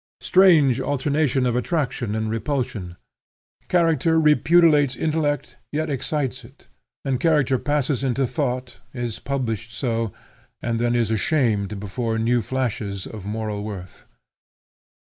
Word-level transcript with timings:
Strange 0.21 0.79
alternation 0.81 1.45
of 1.45 1.55
attraction 1.55 2.15
and 2.15 2.31
repulsion! 2.31 2.95
Character 3.67 4.19
repudiates 4.19 4.95
intellect, 4.95 5.57
yet 5.71 5.91
excites 5.91 6.43
it; 6.43 6.67
and 7.05 7.19
character 7.19 7.59
passes 7.59 8.03
into 8.03 8.25
thought, 8.25 8.79
is 8.95 9.19
published 9.19 9.71
so, 9.71 10.11
and 10.59 10.79
then 10.79 10.95
is 10.95 11.11
ashamed 11.11 11.79
before 11.79 12.17
new 12.17 12.41
flashes 12.41 13.05
of 13.05 13.27
moral 13.27 13.63
worth. 13.63 14.07